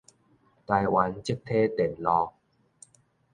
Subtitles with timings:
[0.03, 0.03] 台
[0.85, 2.31] 灣積體電路